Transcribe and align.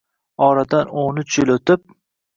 Oradan 0.45 0.89
o‘n 1.03 1.21
uch 1.25 1.37
yil 1.41 1.55
o‘tib 1.57 1.85